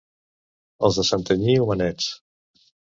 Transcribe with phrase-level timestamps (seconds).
[0.89, 2.13] Els de Santanyí, homenets.